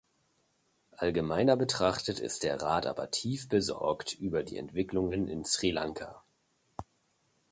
[0.97, 6.23] Allgemeiner betrachtet ist der Rat aber tief besorgt über die Entwicklungen in Sri Lanka.